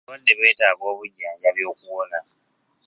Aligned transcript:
Abalwadde 0.05 0.33
beetaaga 0.39 0.83
obujjanjabi 0.91 1.63
okuwona. 1.71 2.19